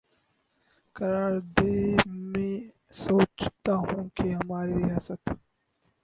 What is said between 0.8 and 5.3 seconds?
قرار دے میںسوچتاہوں کہ ہماری ریاست